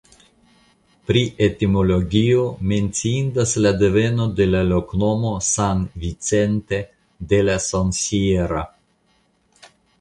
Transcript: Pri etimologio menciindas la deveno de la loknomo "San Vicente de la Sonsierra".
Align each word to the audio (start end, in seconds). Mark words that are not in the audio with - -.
Pri 1.09 1.21
etimologio 1.47 2.45
menciindas 2.71 3.53
la 3.67 3.73
deveno 3.83 4.27
de 4.41 4.49
la 4.55 4.63
loknomo 4.71 5.35
"San 5.51 5.87
Vicente 6.07 6.83
de 7.35 7.45
la 7.51 7.61
Sonsierra". 7.71 8.69